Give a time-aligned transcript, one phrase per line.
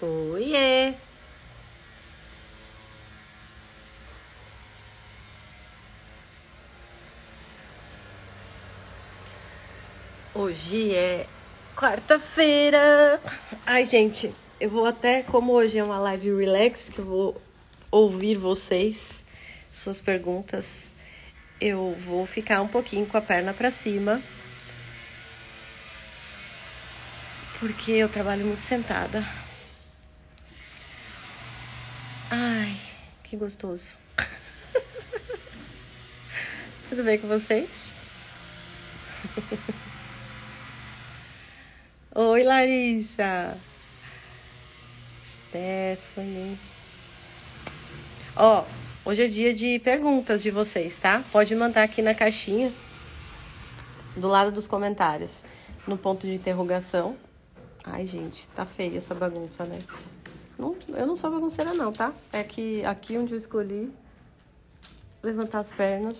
[0.00, 0.94] Oiê!
[10.32, 11.26] Hoje é
[11.74, 13.20] quarta-feira.
[13.66, 17.42] Ai, gente, eu vou até, como hoje é uma live relax, que eu vou
[17.90, 18.96] ouvir vocês,
[19.72, 20.92] suas perguntas,
[21.60, 24.22] eu vou ficar um pouquinho com a perna para cima.
[27.58, 29.47] Porque eu trabalho muito sentada.
[32.30, 32.76] Ai,
[33.24, 33.88] que gostoso.
[36.86, 37.88] Tudo bem com vocês?
[42.14, 43.56] Oi, Larissa.
[45.26, 46.58] Stephanie.
[48.36, 48.66] Ó,
[49.06, 51.24] hoje é dia de perguntas de vocês, tá?
[51.32, 52.70] Pode mandar aqui na caixinha
[54.14, 55.42] do lado dos comentários,
[55.86, 57.16] no ponto de interrogação.
[57.82, 59.78] Ai, gente, tá feia essa bagunça, né?
[60.58, 62.12] Não, eu não sou bagunceira não, tá?
[62.32, 63.92] É que aqui onde eu escolhi
[65.22, 66.18] levantar as pernas,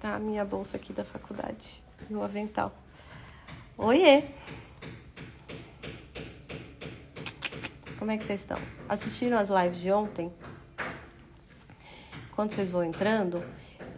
[0.00, 2.74] tá a minha bolsa aqui da faculdade, meu avental.
[3.78, 4.24] Oiê!
[7.98, 8.58] Como é que vocês estão?
[8.86, 10.30] Assistiram as lives de ontem?
[12.36, 13.42] Quando vocês vão entrando,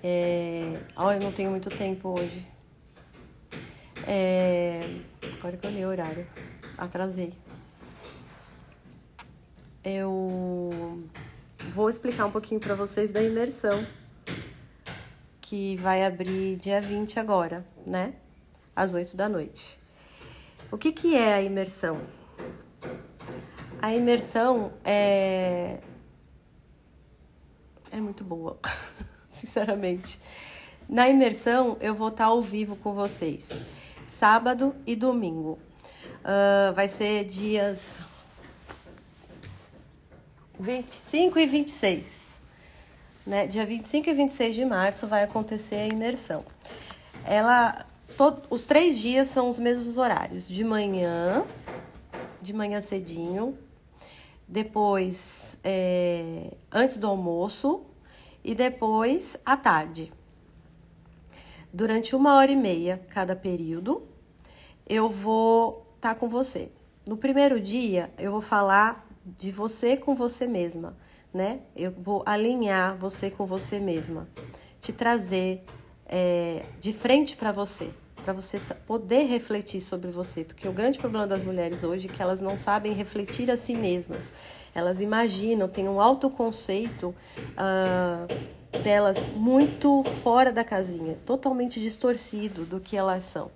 [0.02, 0.80] é...
[0.96, 2.46] Eu não tenho muito tempo hoje.
[4.06, 5.00] É...
[5.38, 6.26] Agora que eu li o horário.
[6.78, 7.32] Atrasei
[9.84, 11.02] eu
[11.74, 13.84] vou explicar um pouquinho para vocês da imersão
[15.40, 18.14] que vai abrir dia 20 agora, né?
[18.74, 19.78] Às 8 da noite.
[20.70, 22.00] O que, que é a imersão?
[23.80, 25.78] A imersão é.
[27.90, 28.58] É muito boa,
[29.32, 30.18] sinceramente.
[30.88, 33.50] Na imersão, eu vou estar ao vivo com vocês,
[34.08, 35.58] sábado e domingo.
[36.20, 37.98] Uh, vai ser dias
[40.62, 42.40] 25 e 26.
[43.26, 43.48] Né?
[43.48, 46.44] Dia 25 e 26 de março vai acontecer a imersão.
[47.24, 47.84] Ela,
[48.48, 50.46] os três dias são os mesmos horários.
[50.46, 51.44] De manhã,
[52.40, 53.58] de manhã cedinho,
[54.46, 57.84] depois é, antes do almoço
[58.44, 60.12] e depois à tarde.
[61.72, 64.06] Durante uma hora e meia cada período,
[64.86, 66.70] eu vou estar tá com você.
[67.04, 70.96] No primeiro dia, eu vou falar de você com você mesma,
[71.32, 71.60] né?
[71.74, 74.28] Eu vou alinhar você com você mesma,
[74.80, 75.64] te trazer
[76.06, 77.90] é, de frente para você,
[78.24, 82.20] para você poder refletir sobre você, porque o grande problema das mulheres hoje é que
[82.20, 84.22] elas não sabem refletir a si mesmas.
[84.74, 87.14] Elas imaginam, têm um autoconceito
[87.52, 93.50] uh, delas muito fora da casinha, totalmente distorcido do que elas são.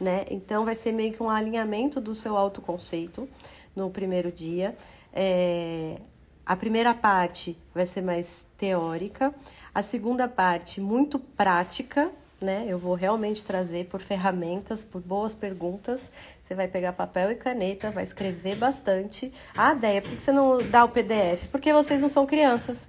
[0.00, 0.24] Né?
[0.30, 3.28] Então vai ser meio que um alinhamento do seu autoconceito
[3.74, 4.76] no primeiro dia.
[5.12, 5.96] É,
[6.44, 9.34] a primeira parte vai ser mais teórica,
[9.74, 12.10] a segunda parte muito prática,
[12.40, 12.64] né?
[12.66, 16.10] Eu vou realmente trazer por ferramentas, por boas perguntas.
[16.42, 19.32] Você vai pegar papel e caneta, vai escrever bastante.
[19.56, 21.46] Ah, Deia, por que você não dá o PDF?
[21.52, 22.88] Porque vocês não são crianças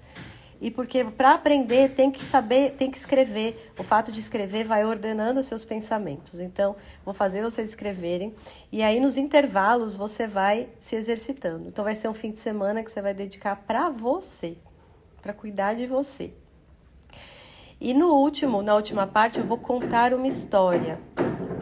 [0.62, 3.74] e porque para aprender tem que saber, tem que escrever.
[3.80, 6.40] O fato de escrever vai ordenando os seus pensamentos.
[6.40, 8.36] Então, vou fazer vocês escreverem
[8.72, 11.68] e aí nos intervalos você vai se exercitando.
[11.68, 14.56] Então, vai ser um fim de semana que você vai dedicar para você,
[15.20, 16.32] para cuidar de você.
[17.80, 21.00] E no último, na última parte, eu vou contar uma história,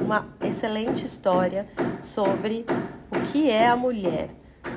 [0.01, 1.65] uma excelente história
[2.03, 2.65] sobre
[3.09, 4.29] o que é a mulher,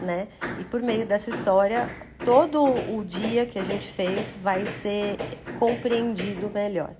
[0.05, 0.29] né?
[0.61, 1.91] E por meio dessa história,
[2.25, 5.17] todo o dia que a gente fez vai ser
[5.59, 6.91] compreendido melhor.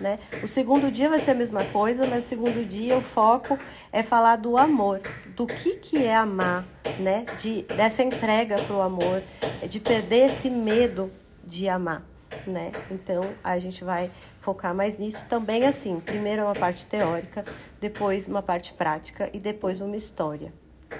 [0.00, 0.18] Né?
[0.42, 3.58] O segundo dia vai ser a mesma coisa, mas o segundo dia o foco
[3.90, 5.00] é falar do amor,
[5.34, 6.66] do que, que é amar,
[7.00, 7.24] né?
[7.40, 9.22] De, dessa entrega para o amor,
[9.66, 11.10] de perder esse medo
[11.42, 12.02] de amar.
[12.46, 12.72] Né?
[12.90, 14.10] Então a gente vai
[14.42, 15.98] focar mais nisso também assim.
[16.00, 17.44] Primeiro uma parte teórica,
[17.80, 20.52] depois uma parte prática e depois uma história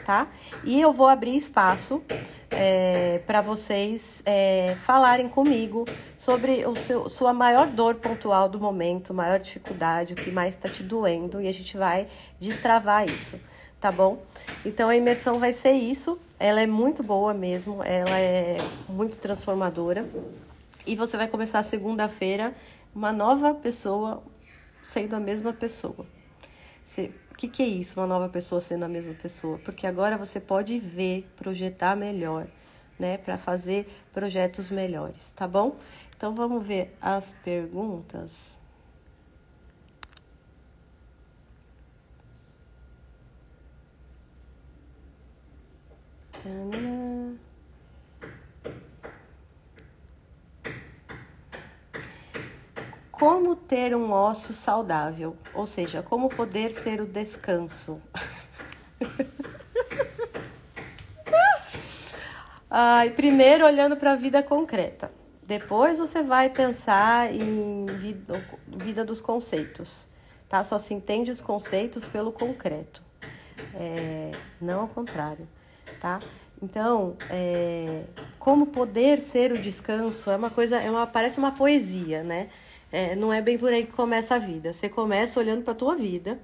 [0.05, 0.29] tá?
[0.65, 2.03] E eu vou abrir espaço
[2.51, 5.85] é, para vocês é, falarem comigo
[6.17, 10.69] sobre o seu, sua maior dor pontual do momento, maior dificuldade, o que mais está
[10.69, 12.09] te doendo, e a gente vai
[12.41, 13.39] destravar isso,
[13.81, 14.23] tá bom?
[14.65, 18.59] Então a imersão vai ser isso, ela é muito boa mesmo, ela é
[18.89, 20.07] muito transformadora.
[20.87, 22.55] E você vai começar segunda-feira
[22.95, 24.23] uma nova pessoa
[24.83, 26.07] sendo a mesma pessoa.
[26.85, 29.59] Você o que, que é isso, uma nova pessoa sendo a mesma pessoa?
[29.59, 32.47] Porque agora você pode ver, projetar melhor,
[32.99, 33.19] né?
[33.19, 35.77] Para fazer projetos melhores, tá bom?
[36.17, 38.57] Então vamos ver as perguntas.
[53.19, 57.99] Como ter um ócio saudável, ou seja, como poder ser o descanso.
[62.69, 65.11] Ai, primeiro olhando para a vida concreta.
[65.43, 70.07] Depois você vai pensar em vida, vida dos conceitos,
[70.47, 70.63] tá?
[70.63, 73.03] Só se entende os conceitos pelo concreto,
[73.73, 75.49] é, não ao contrário,
[76.01, 76.21] tá?
[76.61, 78.03] Então, é,
[78.39, 82.51] como poder ser o descanso é uma coisa, é uma, parece uma poesia, né?
[82.91, 84.73] É, não é bem por aí que começa a vida.
[84.73, 86.41] Você começa olhando para a tua vida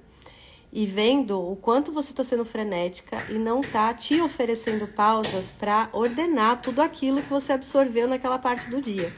[0.75, 5.87] e vendo o quanto você está sendo frenética e não está te oferecendo pausas para
[5.93, 9.13] ordenar tudo aquilo que você absorveu naquela parte do dia,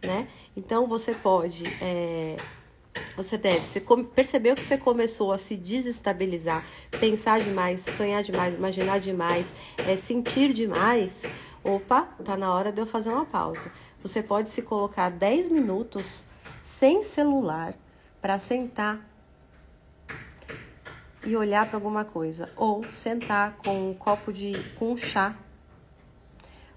[0.00, 0.28] né?
[0.56, 2.36] Então você pode, é,
[3.16, 3.82] você deve, você
[4.14, 6.64] percebeu que você começou a se desestabilizar,
[7.00, 11.22] pensar demais, sonhar demais, imaginar demais, é, sentir demais.
[11.64, 13.72] Opa, tá na hora de eu fazer uma pausa.
[14.00, 16.22] Você pode se colocar 10 minutos
[16.64, 17.74] sem celular
[18.20, 19.00] para sentar
[21.24, 25.34] e olhar para alguma coisa, ou sentar com um copo de com chá,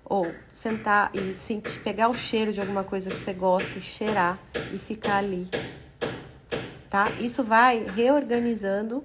[0.06, 4.40] ou sentar e sentir, pegar o cheiro de alguma coisa que você gosta e cheirar
[4.74, 5.50] e ficar ali,
[6.90, 7.10] tá?
[7.20, 9.04] Isso vai reorganizando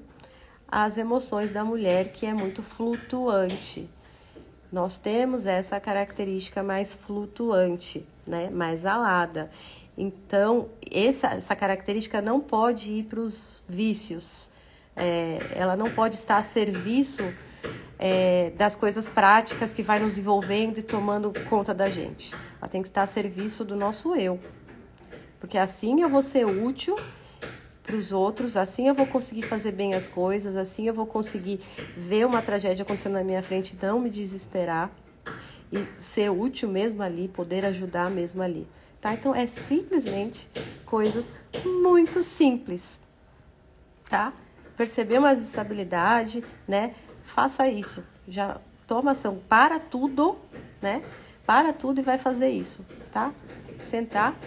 [0.68, 3.90] as emoções da mulher que é muito flutuante.
[4.70, 8.48] Nós temos essa característica mais flutuante, né?
[8.48, 9.50] Mais alada.
[9.96, 14.50] Então, essa, essa característica não pode ir para os vícios,
[14.96, 17.22] é, ela não pode estar a serviço
[17.98, 22.34] é, das coisas práticas que vai nos envolvendo e tomando conta da gente.
[22.60, 24.40] Ela tem que estar a serviço do nosso eu.
[25.38, 26.96] Porque assim eu vou ser útil
[27.82, 31.60] para os outros, assim eu vou conseguir fazer bem as coisas, assim eu vou conseguir
[31.96, 34.90] ver uma tragédia acontecendo na minha frente, não me desesperar
[35.72, 38.68] e ser útil mesmo ali, poder ajudar mesmo ali.
[39.02, 39.12] Tá?
[39.12, 40.48] Então é simplesmente
[40.86, 41.30] coisas
[41.82, 42.98] muito simples,
[44.08, 44.32] tá?
[44.76, 46.94] perceber uma instabilidade, né?
[47.24, 48.04] Faça isso.
[48.26, 50.36] Já toma ação, para tudo,
[50.80, 51.02] né?
[51.46, 53.32] Para tudo e vai fazer isso, tá?
[53.80, 54.40] Sentar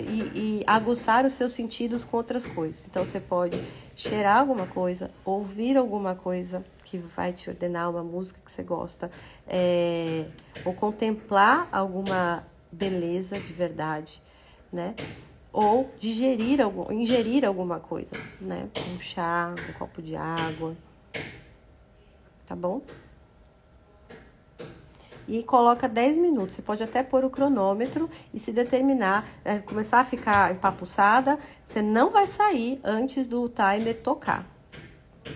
[0.00, 2.86] e, e aguçar os seus sentidos com outras coisas.
[2.86, 3.60] Então você pode
[3.94, 9.10] cheirar alguma coisa, ouvir alguma coisa que vai te ordenar uma música que você gosta,
[9.46, 10.26] é,
[10.64, 14.22] ou contemplar alguma beleza de verdade,
[14.72, 14.94] né?
[15.52, 18.68] ou digerir algum, ingerir alguma coisa, né?
[18.94, 20.76] Um chá, um copo de água,
[22.46, 22.80] tá bom?
[25.26, 26.54] E coloca 10 minutos.
[26.54, 31.82] Você pode até pôr o cronômetro e se determinar, é, começar a ficar empapuçada, você
[31.82, 34.46] não vai sair antes do timer tocar,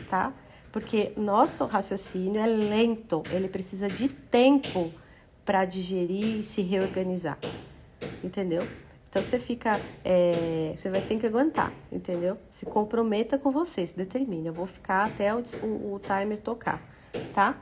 [0.09, 0.33] tá?
[0.71, 4.91] Porque nosso raciocínio é lento, ele precisa de tempo
[5.45, 7.39] para digerir e se reorganizar,
[8.23, 8.67] entendeu?
[9.09, 12.39] Então você fica, é, você vai ter que aguentar, entendeu?
[12.51, 14.47] Se comprometa com você, se determine.
[14.47, 16.81] Eu vou ficar até o, o, o timer tocar,
[17.35, 17.55] tá?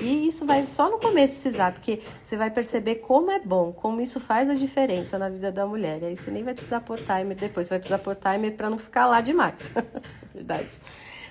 [0.00, 4.00] E isso vai só no começo precisar, porque você vai perceber como é bom, como
[4.00, 6.02] isso faz a diferença na vida da mulher.
[6.02, 8.70] E aí você nem vai precisar pôr timer depois, você vai precisar pôr timer para
[8.70, 9.72] não ficar lá demais.
[10.32, 10.70] Verdade.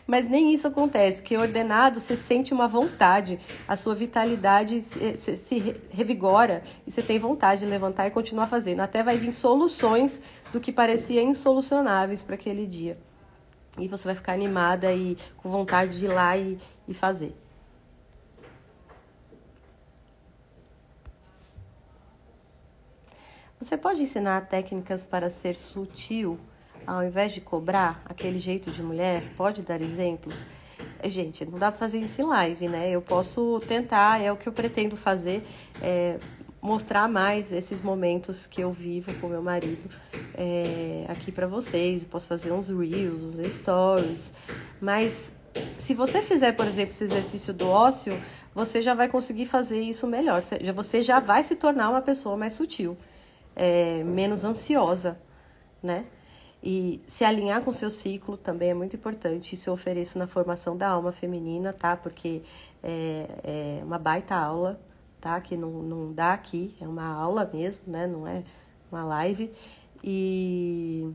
[0.08, 5.76] Mas nem isso acontece, porque ordenado você sente uma vontade, a sua vitalidade se, se,
[5.90, 8.82] revigora e você tem vontade de levantar e continuar fazendo.
[8.82, 10.22] Até vai vir soluções
[10.54, 13.00] do que parecia insolucionáveis para aquele dia.
[13.80, 16.58] E você vai ficar animada e com vontade de ir lá e,
[16.88, 17.36] e fazer.
[23.60, 26.40] Você pode ensinar técnicas para ser sutil
[26.86, 30.38] ao invés de cobrar aquele jeito de mulher, pode dar exemplos?
[31.04, 32.90] Gente, não dá para fazer isso em live, né?
[32.90, 35.44] Eu posso tentar, é o que eu pretendo fazer,
[35.82, 36.18] é,
[36.62, 39.90] mostrar mais esses momentos que eu vivo com meu marido
[40.34, 42.04] é, aqui para vocês.
[42.04, 44.34] Posso fazer uns reels, uns stories,
[44.82, 45.32] mas
[45.78, 48.20] se você fizer, por exemplo, esse exercício do ócio,
[48.54, 50.42] você já vai conseguir fazer isso melhor.
[50.42, 52.98] Você já vai se tornar uma pessoa mais sutil,
[53.56, 55.20] é, menos ansiosa,
[55.82, 56.06] né?
[56.66, 59.54] E se alinhar com o seu ciclo também é muito importante.
[59.54, 61.96] Isso eu ofereço na formação da alma feminina, tá?
[61.96, 62.42] Porque
[62.82, 64.82] é, é uma baita aula,
[65.22, 65.40] tá?
[65.40, 68.08] Que não, não dá aqui, é uma aula mesmo, né?
[68.08, 68.44] Não é
[68.92, 69.54] uma live.
[70.04, 71.08] E...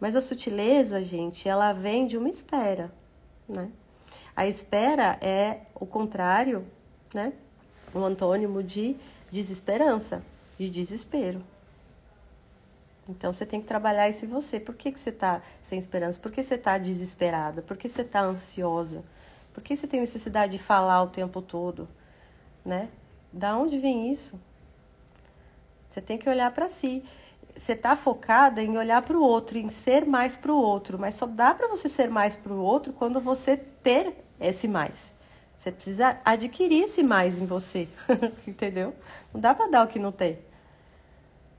[0.00, 2.90] Mas a sutileza, gente, ela vem de uma espera,
[3.46, 3.70] né?
[4.34, 6.64] A espera é o contrário,
[7.12, 7.34] né?
[7.94, 8.96] Um antônimo de
[9.30, 10.22] desesperança,
[10.58, 11.42] de desespero.
[13.08, 14.60] Então você tem que trabalhar isso em você.
[14.60, 16.18] Por que, que você está sem esperança?
[16.18, 17.62] Por que você está desesperada?
[17.62, 19.02] Por que você está ansiosa?
[19.52, 21.88] Por que você tem necessidade de falar o tempo todo?
[22.64, 22.88] né?
[23.32, 24.38] Da onde vem isso?
[25.90, 27.02] Você tem que olhar para si.
[27.56, 31.14] Você está focada em olhar para o outro, em ser mais para o outro, mas
[31.14, 35.12] só dá para você ser mais para o outro quando você ter esse mais.
[35.58, 37.88] Você precisa adquirir esse mais em você,
[38.48, 38.94] entendeu?
[39.32, 40.38] Não dá para dar o que não tem,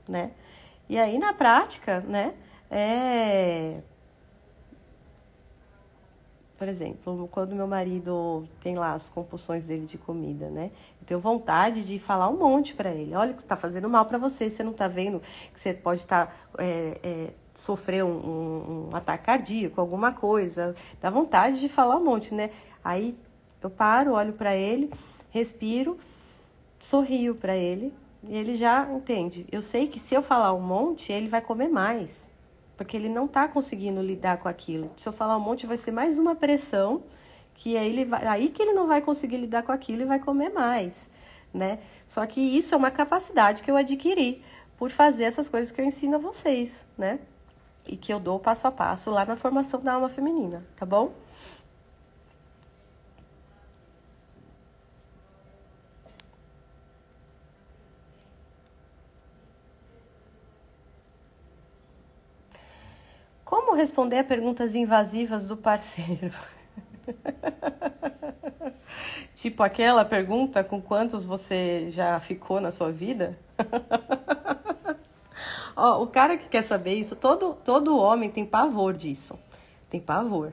[0.08, 0.32] né?
[0.88, 2.34] E aí na prática, né?
[2.70, 3.80] É
[6.56, 10.70] por exemplo, quando meu marido tem lá as compulsões dele de comida, né?
[11.00, 13.14] Eu tenho vontade de falar um monte para ele.
[13.14, 15.20] Olha que está fazendo mal para você, você não está vendo
[15.52, 20.74] que você pode estar tá, é, é, sofrer um, um, um, ataque cardíaco, alguma coisa.
[21.00, 22.50] Dá vontade de falar um monte, né?
[22.84, 23.14] Aí
[23.60, 24.92] eu paro, olho para ele,
[25.30, 25.98] respiro,
[26.78, 27.92] sorrio para ele
[28.28, 29.46] ele já entende.
[29.50, 32.32] Eu sei que se eu falar um monte, ele vai comer mais
[32.76, 34.90] porque ele não está conseguindo lidar com aquilo.
[34.96, 37.02] Se eu falar um monte, vai ser mais uma pressão
[37.54, 40.18] que aí, ele vai, aí que ele não vai conseguir lidar com aquilo e vai
[40.18, 41.10] comer mais,
[41.52, 41.78] né?
[42.06, 44.42] Só que isso é uma capacidade que eu adquiri
[44.76, 47.20] por fazer essas coisas que eu ensino a vocês, né?
[47.86, 51.12] E que eu dou passo a passo lá na formação da alma feminina, tá bom?
[63.74, 66.32] Responder a perguntas invasivas do parceiro?
[69.34, 73.38] tipo aquela pergunta com quantos você já ficou na sua vida?
[75.76, 79.38] Ó, o cara que quer saber isso, todo, todo homem tem pavor disso.
[79.90, 80.52] Tem pavor,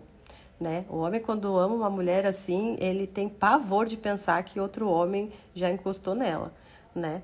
[0.60, 0.86] né?
[0.90, 5.32] O homem quando ama uma mulher assim, ele tem pavor de pensar que outro homem
[5.56, 6.51] já encostou nela,
[6.94, 7.22] né?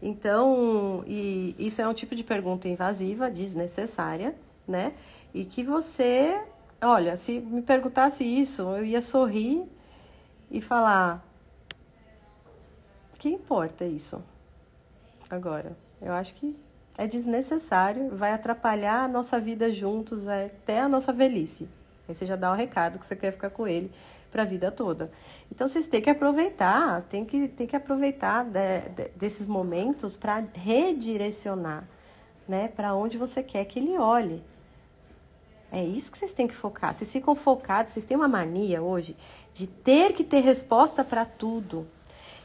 [0.00, 4.34] Então, isso é um tipo de pergunta invasiva, desnecessária,
[4.66, 4.92] né?
[5.34, 6.42] E que você,
[6.80, 9.64] olha, se me perguntasse isso, eu ia sorrir
[10.50, 11.24] e falar:
[13.22, 14.20] que importa isso?
[15.30, 16.56] Agora, eu acho que
[16.98, 21.68] é desnecessário, vai atrapalhar a nossa vida juntos até a nossa velhice.
[22.08, 23.92] Aí você já dá o recado que você quer ficar com ele
[24.32, 25.08] para a vida toda.
[25.52, 30.42] Então vocês têm que aproveitar, tem que, tem que aproveitar de, de, desses momentos para
[30.52, 31.84] redirecionar,
[32.48, 34.42] né, para onde você quer que ele olhe.
[35.72, 36.92] É isso que vocês têm que focar.
[36.92, 39.16] Vocês ficam focados, vocês têm uma mania hoje
[39.54, 41.88] de ter que ter resposta para tudo.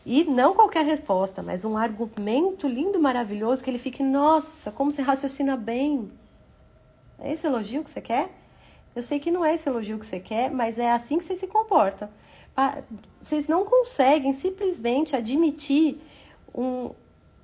[0.05, 5.01] E não qualquer resposta, mas um argumento lindo, maravilhoso, que ele fique, nossa, como você
[5.01, 6.10] raciocina bem.
[7.19, 8.29] É esse elogio que você quer?
[8.96, 11.36] Eu sei que não é esse elogio que você quer, mas é assim que você
[11.36, 12.10] se comporta.
[13.19, 16.00] Vocês não conseguem simplesmente admitir
[16.55, 16.91] um,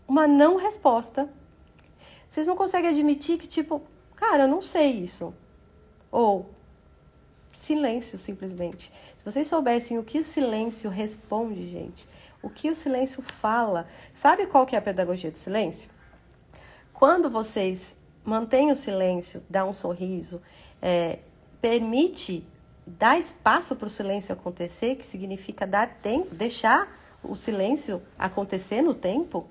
[0.07, 1.29] uma não resposta.
[2.29, 3.81] Vocês não conseguem admitir que, tipo,
[4.15, 5.33] cara, eu não sei isso.
[6.13, 6.47] Ou
[7.57, 8.93] silêncio, simplesmente.
[9.17, 12.07] Se vocês soubessem o que o silêncio responde, gente,
[12.39, 15.89] o que o silêncio fala, sabe qual que é a pedagogia do silêncio?
[16.93, 20.39] Quando vocês mantêm o silêncio, dá um sorriso,
[20.79, 21.17] é,
[21.59, 22.45] permite
[22.85, 28.93] dar espaço para o silêncio acontecer, que significa dar tempo, deixar o silêncio acontecer no
[28.93, 29.47] tempo.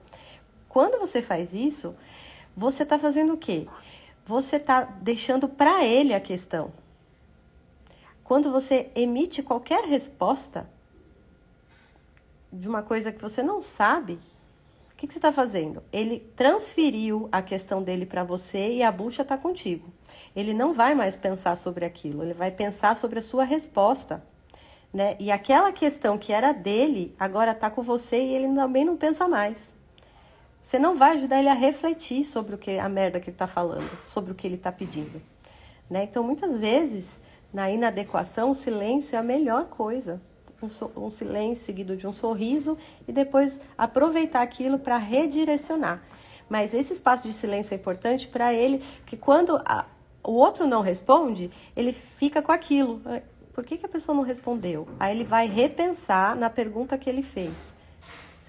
[0.69, 1.97] Quando você faz isso,
[2.57, 3.67] você está fazendo o quê?
[4.25, 6.73] Você está deixando para ele a questão.
[8.25, 10.69] Quando você emite qualquer resposta
[12.53, 14.15] de uma coisa que você não sabe,
[14.93, 15.83] o que, que você está fazendo?
[15.93, 19.93] Ele transferiu a questão dele para você e a bucha está contigo.
[20.37, 24.23] Ele não vai mais pensar sobre aquilo, ele vai pensar sobre a sua resposta.
[24.93, 25.17] Né?
[25.19, 29.27] E aquela questão que era dele agora está com você e ele também não pensa
[29.27, 29.72] mais.
[30.63, 33.47] Você não vai ajudar ele a refletir sobre o que a merda que ele está
[33.47, 35.21] falando, sobre o que ele está pedindo.
[35.91, 36.05] Né?
[36.05, 37.21] Então, muitas vezes,
[37.53, 40.23] na inadequação, o silêncio é a melhor coisa.
[40.63, 46.03] Um, so, um silêncio seguido de um sorriso e depois aproveitar aquilo para redirecionar.
[46.49, 49.87] Mas esse espaço de silêncio é importante para ele, que quando a,
[50.23, 53.03] o outro não responde, ele fica com aquilo.
[53.53, 54.89] Por que, que a pessoa não respondeu?
[54.99, 57.75] Aí ele vai repensar na pergunta que ele fez.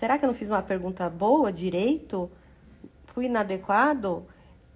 [0.04, 2.30] Será que eu não fiz uma pergunta boa, direito?
[3.06, 4.28] Fui inadequado?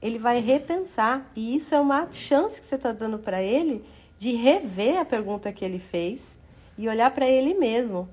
[0.01, 1.29] Ele vai repensar.
[1.35, 3.83] E isso é uma chance que você está dando para ele
[4.17, 6.39] de rever a pergunta que ele fez
[6.77, 8.07] e olhar para ele mesmo.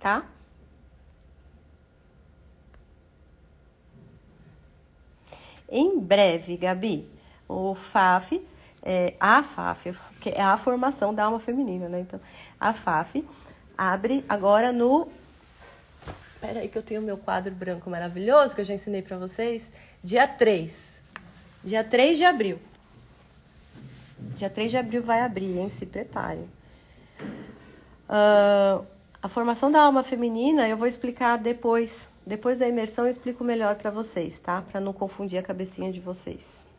[0.00, 0.26] Tá?
[5.70, 7.08] Em breve, Gabi,
[7.48, 8.44] o FAF,
[8.82, 12.00] é, a FAF, que é a formação da alma feminina, né?
[12.00, 12.18] Então,
[12.58, 13.24] a FAF
[13.78, 15.21] abre agora no
[16.42, 19.70] Espera aí que eu tenho meu quadro branco maravilhoso que eu já ensinei para vocês.
[20.02, 21.00] Dia 3.
[21.62, 22.58] Dia 3 de abril.
[24.34, 25.68] Dia 3 de abril vai abrir, hein?
[25.68, 26.48] Se preparem.
[28.08, 28.84] Uh,
[29.22, 32.08] A formação da alma feminina eu vou explicar depois.
[32.26, 34.62] Depois da imersão eu explico melhor para vocês, tá?
[34.62, 36.71] Para não confundir a cabecinha de vocês.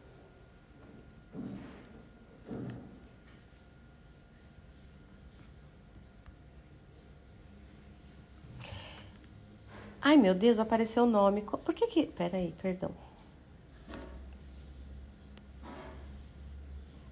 [10.06, 11.42] Ai, meu Deus, apareceu o nome.
[11.44, 12.08] Por que que...
[12.08, 12.92] Peraí, perdão.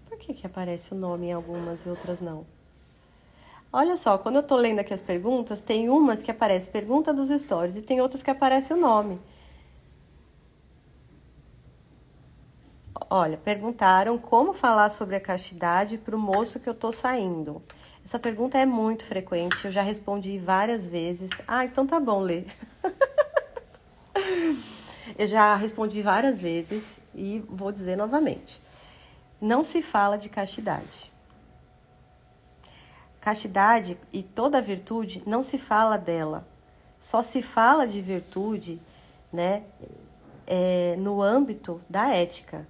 [0.08, 2.46] Por que que aparece o nome em algumas e outras não?
[3.72, 7.30] Olha só, quando eu tô lendo aqui as perguntas, tem umas que aparece pergunta dos
[7.30, 9.18] stories e tem outras que aparece o nome.
[13.10, 17.62] Olha, perguntaram como falar sobre a castidade para o moço que eu tô saindo.
[18.12, 21.30] Essa pergunta é muito frequente, eu já respondi várias vezes.
[21.48, 22.44] Ah, então tá bom, Lê.
[25.18, 28.62] eu já respondi várias vezes e vou dizer novamente.
[29.40, 31.10] Não se fala de castidade.
[33.22, 36.46] Castidade e toda virtude não se fala dela.
[37.00, 38.82] Só se fala de virtude,
[39.32, 39.64] né,
[40.46, 42.68] é, no âmbito da ética,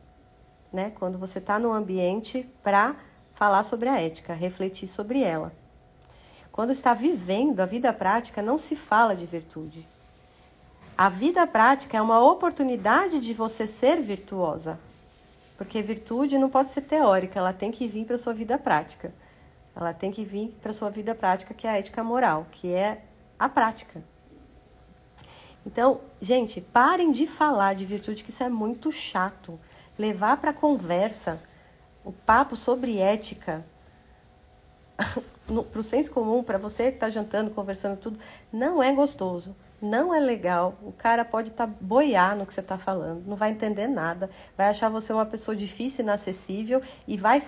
[0.71, 0.91] né?
[0.99, 2.95] Quando você está no ambiente para
[3.41, 5.51] falar sobre a ética, refletir sobre ela.
[6.51, 9.87] Quando está vivendo a vida prática, não se fala de virtude.
[10.95, 14.79] A vida prática é uma oportunidade de você ser virtuosa.
[15.57, 19.11] Porque virtude não pode ser teórica, ela tem que vir para a sua vida prática.
[19.75, 22.71] Ela tem que vir para a sua vida prática, que é a ética moral, que
[22.71, 23.01] é
[23.39, 24.03] a prática.
[25.65, 29.59] Então, gente, parem de falar de virtude, que isso é muito chato.
[29.97, 31.41] Levar para conversa
[32.03, 33.65] o papo sobre ética
[35.47, 38.19] para o senso comum, para você que está jantando, conversando tudo,
[38.51, 40.75] não é gostoso não é legal.
[40.83, 44.29] O cara pode estar tá boiar no que você está falando, não vai entender nada,
[44.55, 47.41] vai achar você uma pessoa difícil, inacessível e vai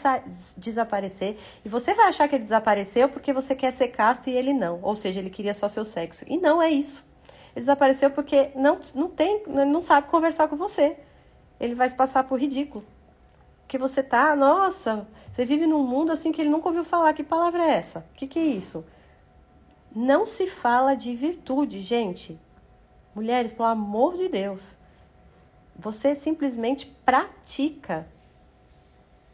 [0.57, 1.37] desaparecer.
[1.63, 4.79] E você vai achar que ele desapareceu porque você quer ser casta e ele não.
[4.81, 6.25] Ou seja, ele queria só seu sexo.
[6.27, 7.05] E não é isso.
[7.55, 10.97] Ele desapareceu porque não, não tem, não sabe conversar com você.
[11.59, 12.83] Ele vai se passar por ridículo.
[13.63, 17.13] Porque você tá, nossa, você vive num mundo assim que ele nunca ouviu falar.
[17.13, 17.99] Que palavra é essa?
[18.11, 18.85] O que, que é isso?
[19.95, 22.39] Não se fala de virtude, gente.
[23.15, 24.75] Mulheres, pelo amor de Deus.
[25.75, 28.07] Você simplesmente pratica.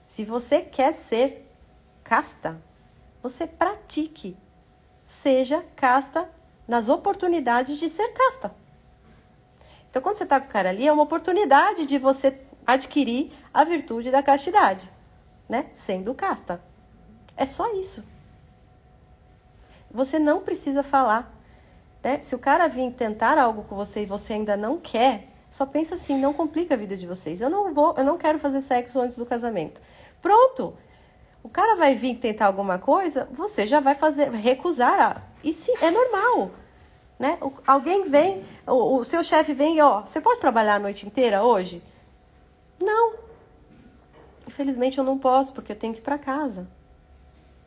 [0.06, 1.50] Se você quer ser
[2.04, 2.62] casta,
[3.22, 4.38] você pratique.
[5.06, 6.30] Seja casta
[6.68, 8.54] nas oportunidades de ser casta.
[9.90, 12.32] Então, quando você está com o cara ali, é uma oportunidade de você
[12.74, 14.90] adquirir a virtude da castidade,
[15.48, 15.68] né?
[15.74, 16.62] Sendo casta.
[17.36, 18.04] É só isso.
[19.92, 21.34] Você não precisa falar.
[22.04, 22.22] Né?
[22.22, 25.96] Se o cara vir tentar algo com você e você ainda não quer, só pensa
[25.96, 27.42] assim, não complica a vida de vocês.
[27.42, 29.82] Eu não vou, eu não quero fazer sexo antes do casamento.
[30.22, 30.76] Pronto.
[31.42, 35.00] O cara vai vir tentar alguma coisa, você já vai fazer recusar.
[35.00, 35.22] A...
[35.44, 36.52] E sim, é normal.
[37.18, 37.38] Né?
[37.42, 41.44] O, alguém vem, o, o seu chefe vem ó, você pode trabalhar a noite inteira
[41.44, 41.82] hoje?
[42.80, 43.16] Não.
[44.48, 46.68] Infelizmente eu não posso, porque eu tenho que ir para casa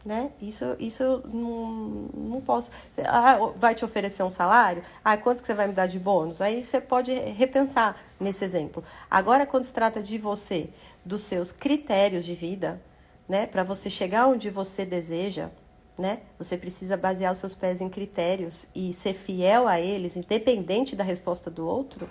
[0.04, 0.32] né?
[0.40, 1.70] Isso, isso eu não,
[2.14, 2.70] não posso.
[3.06, 4.82] Ah, vai te oferecer um salário?
[5.04, 6.40] Ah, quanto que você vai me dar de bônus?
[6.40, 8.82] Aí você pode repensar nesse exemplo.
[9.10, 10.70] Agora, quando se trata de você,
[11.04, 12.80] dos seus critérios de vida,
[13.28, 13.46] né?
[13.46, 15.50] Para você chegar onde você deseja,
[15.96, 16.20] né?
[16.38, 21.04] Você precisa basear os seus pés em critérios e ser fiel a eles, independente da
[21.04, 22.08] resposta do outro.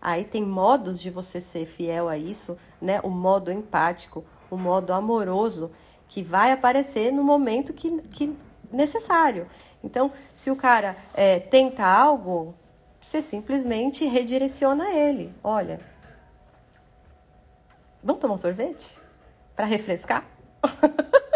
[0.00, 3.00] Aí tem modos de você ser fiel a isso, né?
[3.02, 5.70] O modo empático, o modo amoroso
[6.08, 8.36] que vai aparecer no momento que, que
[8.72, 9.46] necessário.
[9.82, 12.54] Então, se o cara é, tenta algo,
[13.00, 15.34] você simplesmente redireciona ele.
[15.42, 15.80] Olha,
[18.02, 18.98] vamos tomar um sorvete
[19.54, 20.26] para refrescar?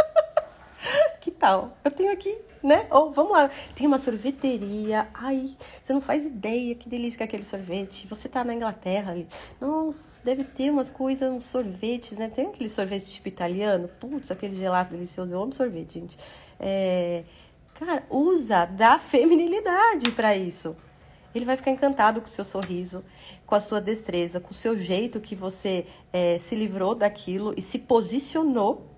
[1.35, 1.77] tal?
[1.85, 2.87] Eu tenho aqui né?
[2.91, 5.07] Ou vamos lá, tem uma sorveteria.
[5.13, 8.07] Ai, você não faz ideia que delícia que é aquele sorvete.
[8.09, 9.29] Você tá na Inglaterra ali.
[9.61, 12.29] Nossa, deve ter umas coisas, uns sorvetes, né?
[12.29, 13.89] Tem aquele sorvete tipo italiano.
[14.01, 15.35] Putz, aquele gelato delicioso.
[15.35, 16.17] Eu amo sorvete, gente.
[16.59, 17.25] É...
[17.75, 20.75] Cara, usa da feminilidade para isso.
[21.35, 23.05] Ele vai ficar encantado com o seu sorriso,
[23.45, 27.61] com a sua destreza, com o seu jeito que você é, se livrou daquilo e
[27.61, 28.94] se posicionou.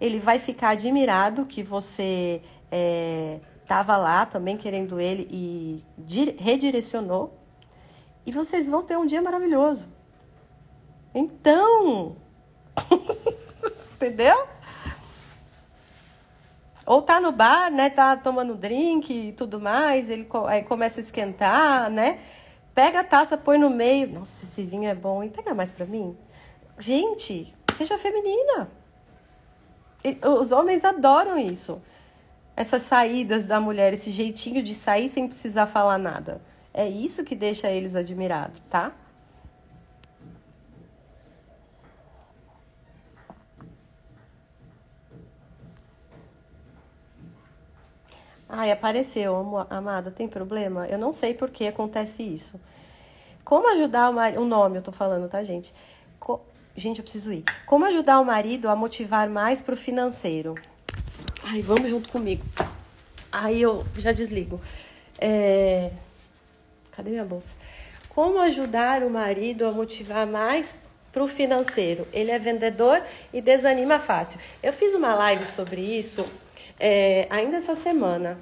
[0.00, 2.40] Ele vai ficar admirado que você
[3.62, 5.84] estava é, lá também querendo ele e
[6.38, 7.38] redirecionou.
[8.24, 9.88] E vocês vão ter um dia maravilhoso.
[11.14, 12.16] Então,
[13.94, 14.46] entendeu?
[16.86, 17.90] Ou tá no bar, né?
[17.90, 22.20] Tá tomando drink e tudo mais, ele aí começa a esquentar, né?
[22.74, 24.08] Pega a taça, põe no meio.
[24.08, 26.16] Nossa, esse vinho é bom, e pega mais para mim.
[26.78, 28.70] Gente, seja feminina.
[30.40, 31.80] Os homens adoram isso.
[32.58, 36.40] essas saídas da mulher, esse jeitinho de sair sem precisar falar nada.
[36.74, 38.92] É isso que deixa eles admirados, tá?
[48.48, 49.36] Ai, apareceu,
[49.70, 50.86] amada, tem problema?
[50.88, 52.58] Eu não sei por que acontece isso.
[53.44, 54.40] Como ajudar o marido.
[54.42, 55.72] O nome eu tô falando, tá, gente?
[56.78, 57.44] Gente, eu preciso ir.
[57.66, 60.54] Como ajudar o marido a motivar mais pro financeiro?
[61.42, 62.44] Ai, vamos junto comigo.
[63.32, 64.60] Aí eu já desligo.
[65.18, 65.90] É...
[66.92, 67.54] Cadê minha bolsa?
[68.08, 70.74] Como ajudar o marido a motivar mais
[71.12, 72.06] pro financeiro?
[72.12, 74.38] Ele é vendedor e desanima fácil.
[74.62, 76.24] Eu fiz uma live sobre isso
[76.78, 78.38] é, ainda essa semana,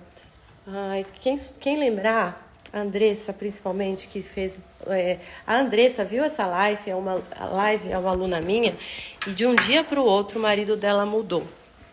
[0.66, 4.58] ai, quem, quem lembrar, a Andressa principalmente, que fez.
[4.86, 8.74] É, a Andressa viu essa live, é uma live, é uma aluna minha,
[9.26, 11.46] e de um dia para o outro o marido dela mudou.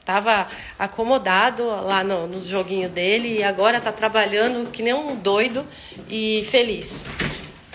[0.06, 5.66] Tava acomodado lá no, no joguinho dele e agora tá trabalhando que nem um doido
[6.10, 7.06] e feliz.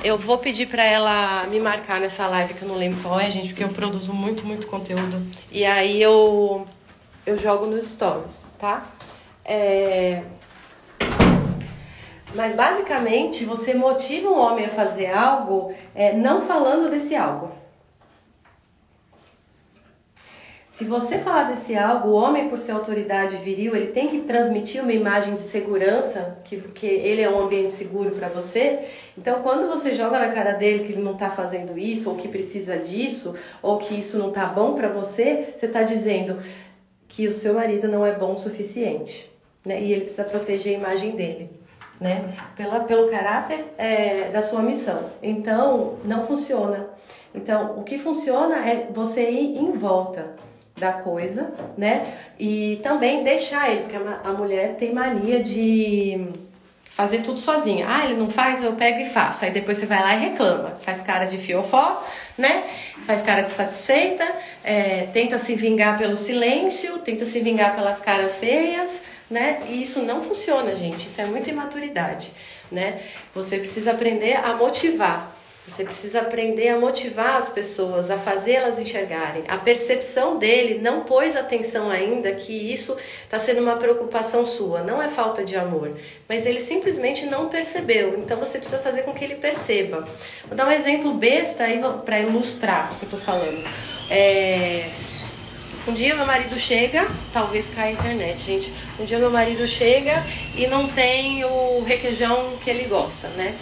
[0.05, 3.31] Eu vou pedir para ela me marcar nessa live que eu não lembro qual é,
[3.31, 5.27] gente, porque eu produzo muito, muito conteúdo.
[5.51, 6.67] E aí eu
[7.25, 8.87] eu jogo nos stories tá?
[9.45, 10.23] É...
[12.35, 17.51] Mas basicamente você motiva um homem a fazer algo é, não falando desse algo.
[20.79, 24.81] Se você falar desse algo, o homem, por ser autoridade viril, ele tem que transmitir
[24.81, 28.87] uma imagem de segurança, que, que ele é um ambiente seguro para você.
[29.17, 32.29] Então, quando você joga na cara dele que ele não está fazendo isso, ou que
[32.29, 36.41] precisa disso, ou que isso não está bom para você, você está dizendo:
[37.09, 39.29] que o seu marido não é bom o suficiente,
[39.65, 39.83] né?
[39.83, 41.51] E ele precisa proteger a imagem dele,
[42.01, 42.33] né?
[42.57, 45.11] Pela, pelo caráter é, da sua missão.
[45.23, 46.87] Então, não funciona.
[47.35, 50.37] Então, o que funciona é você ir em volta
[50.77, 52.15] da coisa, né?
[52.39, 56.29] E também deixar ele, porque a, mulher tem mania de
[56.91, 57.87] fazer tudo sozinha.
[57.89, 59.45] Ah, ele não faz, eu pego e faço.
[59.45, 60.79] Aí depois você vai lá e reclama.
[60.81, 62.05] Faz cara de fiofó,
[62.37, 62.65] né?
[63.07, 64.25] Faz cara de satisfeita,
[64.65, 69.63] é, tenta se vingar pelo silêncio, tenta se vingar pelas caras feias, né?
[69.69, 71.07] E isso não funciona, gente.
[71.07, 72.33] Isso é muita imaturidade,
[72.71, 73.03] né?
[73.35, 75.37] Você precisa aprender a motivar.
[75.69, 79.45] Você precisa aprender a motivar as pessoas, a fazê-las enxergarem.
[79.49, 84.83] A percepção dele não pôs atenção ainda que isso está sendo uma preocupação sua.
[84.83, 85.95] Não é falta de amor,
[86.27, 88.19] mas ele simplesmente não percebeu.
[88.19, 90.09] Então você precisa fazer com que ele perceba.
[90.47, 93.63] Vou dar um exemplo besta aí para ilustrar o que eu estou falando.
[94.11, 94.89] É...
[95.89, 98.71] Um dia meu marido chega, talvez caia a internet, gente.
[99.01, 100.23] Um dia meu marido chega
[100.55, 103.57] e não tem o requeijão que ele gosta, né?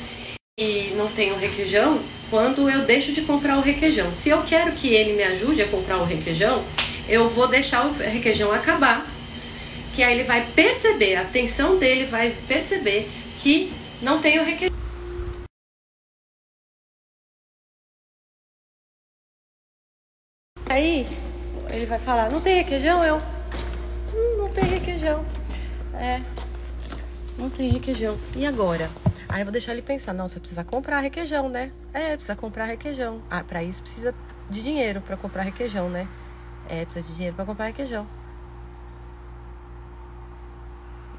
[0.58, 4.10] e não tenho requeijão, quando eu deixo de comprar o requeijão.
[4.10, 6.64] Se eu quero que ele me ajude a comprar o requeijão,
[7.06, 9.06] eu vou deixar o requeijão acabar,
[9.94, 14.85] que aí ele vai perceber, a atenção dele vai perceber que não tem o requeijão.
[21.86, 23.04] Ele vai falar, não tem requeijão?
[23.04, 25.24] Eu, hum, não tem requeijão.
[25.94, 26.20] É,
[27.38, 28.18] não tem requeijão.
[28.34, 28.90] E agora?
[29.28, 31.70] Aí eu vou deixar ele pensar, você precisa comprar requeijão, né?
[31.92, 33.22] É, precisa comprar requeijão.
[33.30, 34.12] Ah, para isso precisa
[34.50, 36.08] de dinheiro para comprar requeijão, né?
[36.64, 38.08] É, precisa de dinheiro para comprar requeijão.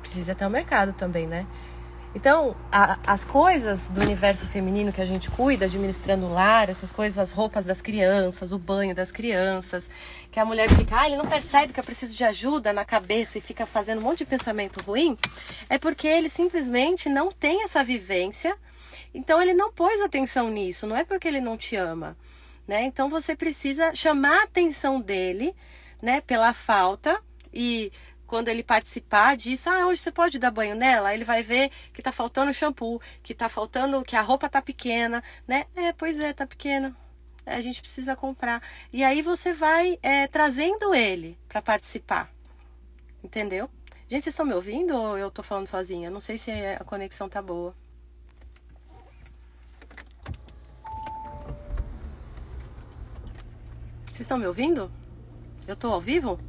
[0.01, 1.47] Precisa até o mercado também, né?
[2.15, 6.91] Então, a, as coisas do universo feminino que a gente cuida, administrando o lar, essas
[6.91, 9.89] coisas, as roupas das crianças, o banho das crianças,
[10.31, 13.37] que a mulher fica, ah, ele não percebe que eu preciso de ajuda na cabeça
[13.37, 15.17] e fica fazendo um monte de pensamento ruim,
[15.69, 18.57] é porque ele simplesmente não tem essa vivência,
[19.13, 22.17] então ele não pôs atenção nisso, não é porque ele não te ama,
[22.67, 22.83] né?
[22.83, 25.55] Então você precisa chamar a atenção dele,
[26.01, 27.19] né, pela falta
[27.53, 27.91] e
[28.27, 32.01] quando ele participar disso, ah, hoje você pode dar banho nela, ele vai ver que
[32.01, 35.65] tá faltando shampoo, que tá faltando, que a roupa tá pequena, né?
[35.75, 36.95] É, pois é, tá pequena.
[37.45, 38.61] É, a gente precisa comprar.
[38.91, 42.29] E aí você vai é, trazendo ele para participar.
[43.23, 43.69] Entendeu?
[44.09, 46.09] Gente, vocês estão me ouvindo ou eu tô falando sozinha?
[46.09, 47.73] Não sei se a conexão tá boa.
[54.05, 54.91] Vocês estão me ouvindo?
[55.67, 56.39] Eu tô ao vivo?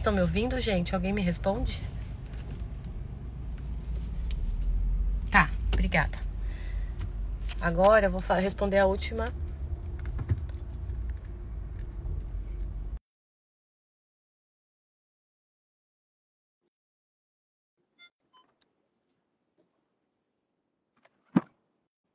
[0.00, 0.94] Estão me ouvindo, gente?
[0.94, 1.78] Alguém me responde?
[5.30, 6.18] Tá, obrigada.
[7.60, 9.26] Agora eu vou responder a última.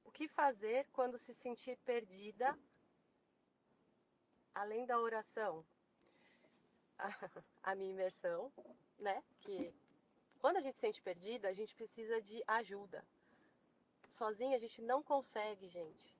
[0.03, 2.57] O que fazer quando se sentir perdida
[4.55, 5.63] além da oração,
[6.97, 7.29] a,
[7.63, 8.51] a minha imersão,
[8.99, 9.23] né?
[9.41, 9.73] Que
[10.39, 13.03] quando a gente se sente perdida, a gente precisa de ajuda.
[14.09, 16.15] Sozinha a gente não consegue, gente.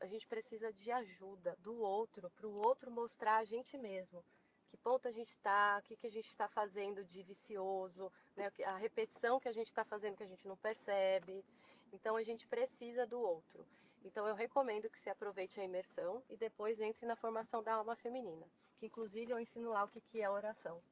[0.00, 4.24] A gente precisa de ajuda do outro, para o outro mostrar a gente mesmo.
[4.68, 8.50] Que ponto a gente está, o que, que a gente está fazendo de vicioso, né?
[8.64, 11.44] a repetição que a gente está fazendo que a gente não percebe.
[11.92, 13.64] Então a gente precisa do outro.
[14.04, 17.96] Então eu recomendo que você aproveite a imersão e depois entre na formação da alma
[17.96, 18.46] feminina,
[18.78, 20.82] que inclusive eu ensino lá o que, que é oração,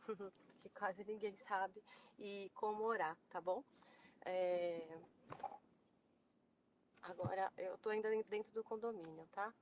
[0.58, 1.82] que quase ninguém sabe,
[2.18, 3.62] e como orar, tá bom?
[4.24, 4.98] É...
[7.02, 9.52] Agora eu tô ainda dentro do condomínio, tá?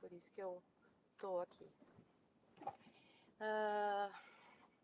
[0.00, 0.62] Por isso que eu
[1.18, 1.68] tô aqui.
[3.40, 4.36] Uh...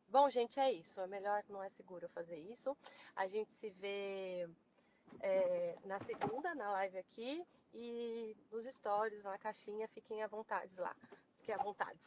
[0.09, 1.01] Bom, gente, é isso.
[1.01, 2.77] É melhor, não é seguro fazer isso.
[3.17, 4.47] A gente se vê
[5.21, 10.95] é, na segunda, na live aqui, e nos stories, na caixinha, fiquem à vontade lá.
[11.39, 12.03] Fiquem à vontade.